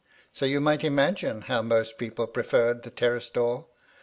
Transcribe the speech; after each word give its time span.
So 0.33 0.47
you 0.47 0.59
may 0.61 0.83
imagine 0.83 1.41
how 1.41 1.61
most 1.61 1.99
people 1.99 2.25
preferred 2.25 2.81
the 2.81 2.89
terrace 2.89 3.29
door. 3.29 3.67